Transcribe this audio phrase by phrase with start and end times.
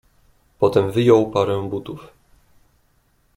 [0.59, 2.07] "Potem wyjął parę butów."